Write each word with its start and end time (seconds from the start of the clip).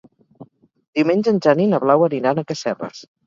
Diumenge 0.99 1.29
en 1.33 1.37
Jan 1.47 1.61
i 1.65 1.69
na 1.75 1.81
Blau 1.85 2.07
aniran 2.09 2.41
a 2.41 2.47
Casserres. 2.53 3.05